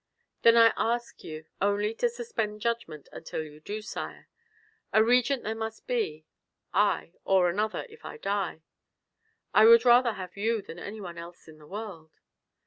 [0.41, 4.29] "Then I ask you only to suspend judgment until you do, sire.
[4.91, 6.25] A regent there must be,
[6.73, 8.63] I, or another if I die"
[9.53, 12.13] "I would rather have you than any one else in the world."